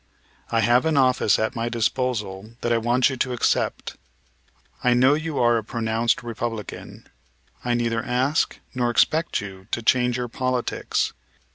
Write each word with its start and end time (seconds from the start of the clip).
I 0.49 0.61
have 0.61 0.87
an 0.87 0.97
office 0.97 1.37
at 1.37 1.55
my 1.55 1.69
disposal 1.69 2.55
that 2.61 2.73
I 2.73 2.79
want 2.79 3.11
you 3.11 3.17
to 3.17 3.33
accept. 3.33 3.97
I 4.83 4.95
know 4.95 5.13
you 5.13 5.37
are 5.37 5.59
a 5.59 5.63
pronounced 5.63 6.23
Republican. 6.23 7.05
I 7.63 7.75
neither 7.75 8.01
ask 8.03 8.57
nor 8.73 8.89
expect 8.89 9.41
you 9.41 9.67
to 9.69 9.83
change 9.83 10.17
your 10.17 10.27
politics. 10.27 11.13